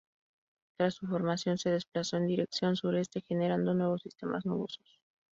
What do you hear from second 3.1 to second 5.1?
generando nuevos sistemas nubosos.